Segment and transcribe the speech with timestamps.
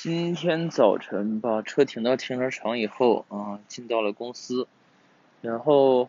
[0.00, 4.68] 今天早晨把车停到停车场以后，啊，进到了公司，
[5.42, 6.08] 然后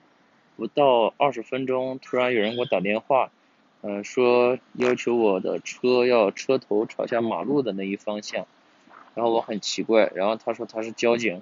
[0.56, 3.32] 不到二十分钟，突然有人给我打电话，
[3.82, 8.46] 嗯，说要求我的车要车头朝向马路的那一方向，
[9.16, 11.42] 然后我很奇怪，然后他说他是交警，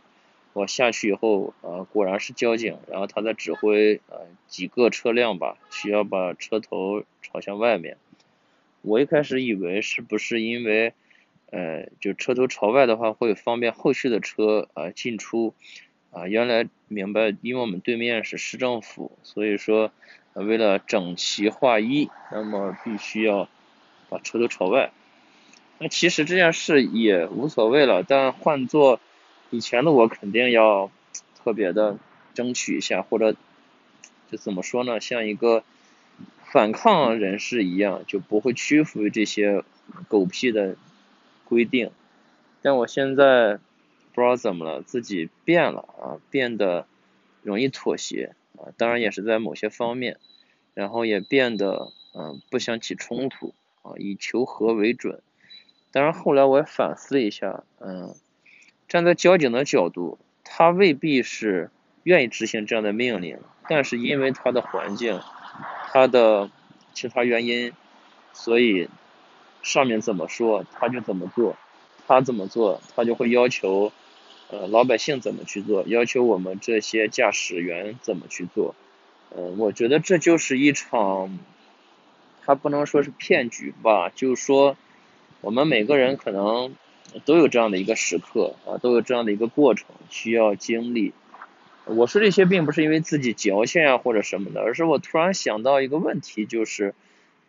[0.53, 7.97] 我下去以后，呃，果然是交警，然后他在指挥，呃，几个车辆吧，需要把车头朝向外面，
[8.83, 10.93] 我一开始以为是不是因为。
[11.49, 15.53] 呃，就车头朝外的话，会方便后续的车啊进出
[16.11, 16.27] 啊。
[16.27, 19.89] 原来明白，因为我们对面是市政府，所以说
[20.33, 23.47] 为了整齐划一，那么必须要
[24.09, 24.91] 把车头朝外。
[25.79, 28.99] 那其实这件事也无所谓了，但换做
[29.49, 30.91] 以前的我，肯定要
[31.41, 31.97] 特别的
[32.33, 33.37] 争取一下，或者
[34.29, 35.63] 就怎么说呢，像一个
[36.43, 39.63] 反抗人士一样，就不会屈服于这些
[40.09, 40.75] 狗屁的。
[41.47, 41.91] 规定，
[42.61, 43.59] 但我现在
[44.13, 46.85] 不知道怎么了，自己变了啊，变得
[47.41, 50.17] 容易妥协啊，当然也是在某些方面，
[50.73, 55.21] 然后也变得嗯不想起冲突啊，以求和为准。
[55.91, 58.13] 当然后来我也反思了一下，嗯，
[58.89, 61.69] 站在交警的角度，他未必是
[62.03, 65.21] 愿意执行这样的命令，但是因为他的环境，
[65.93, 66.51] 他的
[66.93, 67.71] 其他原因，
[68.33, 68.89] 所以。
[69.63, 71.57] 上面怎么说他就怎么做，
[72.07, 73.91] 他怎么做他就会要求，
[74.49, 78.75] 呃老百姓怎么去做，要求我们这些驾驶员怎么去做，
[79.35, 81.37] 嗯，我觉得这就是一场，
[82.45, 84.77] 他不能说是骗局吧，就是说，
[85.41, 86.73] 我们每个人可能
[87.25, 91.11] 都有这样的一个时刻啊，都有这样的一个过程需要经历。
[91.83, 96.95] 我说这些并不是因为自己矫情啊或者什么的，而是我突然想到一个问题，就是，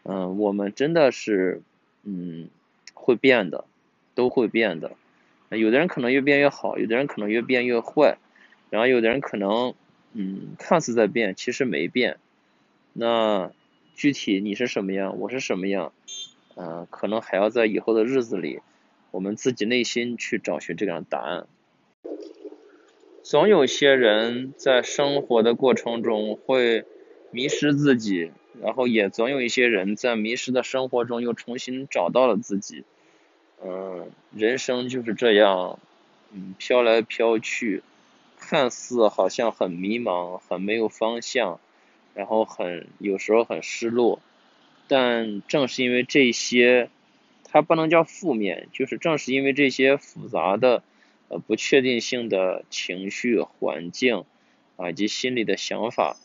[0.03, 1.63] 嗯，我们真的是。
[2.11, 2.49] 嗯，
[2.95, 3.67] 会变的，
[4.15, 4.93] 都会变的。
[5.51, 8.17] 有的人可能越变越好，有的人可能越变越坏，
[8.71, 9.75] 然后有的人可能，
[10.15, 12.17] 嗯，看似在变，其实没变。
[12.95, 13.51] 那
[13.95, 15.93] 具体你是什么样，我是什么样，
[16.57, 18.61] 嗯，可能还要在以后的日子里，
[19.11, 21.47] 我们自己内心去找寻这样的答案。
[23.23, 26.87] 总有些人在生活的过程中会
[27.31, 28.31] 迷失自己。
[28.61, 32.83] 然后也总有一些人在迷失的生活中又重新找到了自己，
[33.63, 35.79] 嗯，人生就是这样，
[36.33, 37.85] 嗯，飘来飘去，
[38.37, 41.61] 看似好像很迷茫，很没有方向，
[42.15, 44.21] 然后很有时候很失落，
[44.89, 46.91] 但正是因为这些，
[47.45, 50.83] 它不能叫负面，就是正是因为这些复杂的
[51.29, 54.25] 呃不确定性的情绪环境
[54.75, 56.17] 啊以及心里的想法。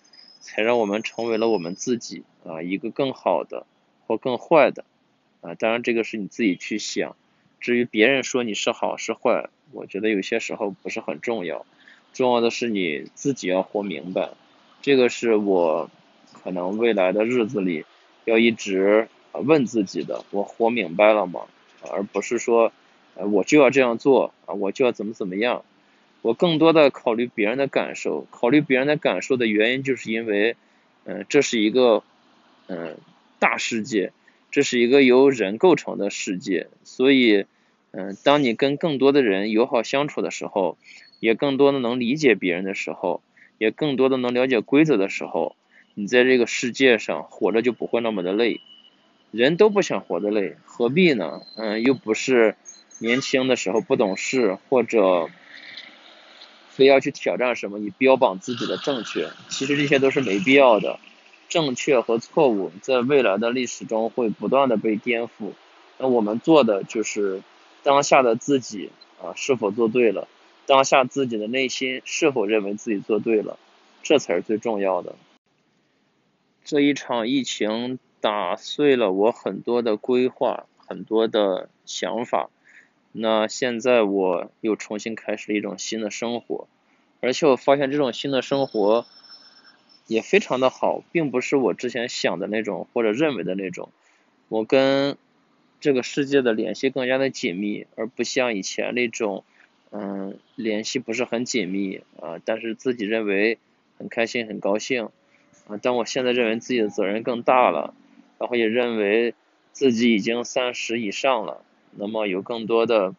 [0.43, 3.65] 才让我们成为了我们自己啊，一个更好的
[4.05, 4.83] 或更坏的
[5.39, 7.15] 啊，当然这个是你自己去想。
[7.61, 11.65] 至于别人说你是好是坏，我觉得有些时候不是很重要，
[12.11, 14.31] 重要的是你自己要活明白。
[14.81, 15.89] 这个是我
[16.43, 17.85] 可能未来的日子里
[18.25, 21.47] 要一直问自己的：我活明白了吗？
[21.89, 22.73] 而不是说
[23.15, 25.63] 我就要这样做啊，我就要怎么怎么样。
[26.23, 30.55] 我更多的考虑别人的感受，考虑别人的感受的原因，就是因为，
[31.03, 32.01] 嗯，这是一个，
[32.67, 32.95] 嗯，
[33.39, 34.13] 大世界，
[34.49, 37.45] 这是一个由人构成的世界，所以，
[37.91, 40.77] 嗯，当你跟更多的人友好相处的时候，
[41.19, 43.21] 也更多的能理解别人的时候，
[43.57, 45.57] 也更多的能了解规则的时候，
[45.93, 48.61] 你在这个世界上活着就不会那么的累。
[49.31, 51.41] 人都不想活得累，何必呢？
[51.57, 52.55] 嗯，又不是
[52.99, 55.27] 年轻的时候不懂事，或者。
[56.75, 60.99] 非要去挑战什么，以标榜自己的正确，其实这些都是没必要的。
[61.49, 65.51] 正确和错误在未来的历史中会不断的被颠覆。
[65.99, 67.43] 那我们做的就是
[67.83, 68.89] 当下的自己
[69.21, 70.27] 啊，是否做对了？
[70.65, 73.59] 当下自己的内心是否认为自己做对了？
[74.01, 75.15] 这才是最重要的。
[76.65, 82.49] 这一场疫情打碎了我很多的规划，很多的想法。
[83.15, 86.67] 那现在我又重新开始了一种新的生活，
[87.21, 89.05] 而且我发现这种新的生活
[90.07, 93.89] 也非常的好，并不是我之前想的那种或者认为的那种。
[94.49, 95.15] 我跟
[95.79, 99.43] 这个世界的联系更加的紧密，而不像以前那种，
[99.91, 103.59] 嗯，联系不是很紧密啊，但是自己认为
[103.99, 105.09] 很开心很高兴
[105.67, 105.79] 啊。
[105.83, 107.93] 但我现在认为自己的责任更大了，
[108.39, 109.35] 然后也认为
[109.71, 111.63] 自己已经三十以上了。
[111.95, 113.15] 那么有更多的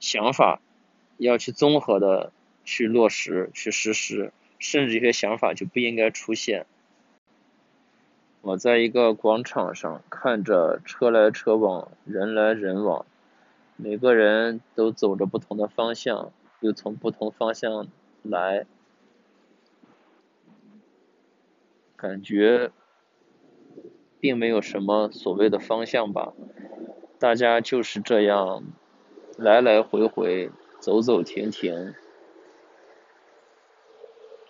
[0.00, 0.60] 想法
[1.18, 2.32] 要去综合的
[2.64, 6.66] 去落实去实施，甚至一些想法就不应该出现。
[8.42, 13.04] 我在一个广场上看着车来车往，人来人往，
[13.76, 17.88] 每个人都走着不同的方向，又从不同方向
[18.22, 18.66] 来，
[21.96, 22.70] 感觉
[24.20, 26.32] 并没有什么所谓的方向吧。
[27.18, 28.62] 大家就是这样
[29.38, 31.94] 来来回回，走走停停。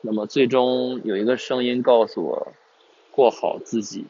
[0.00, 2.52] 那么最终有一个声音告诉我，
[3.10, 4.06] 过好自己。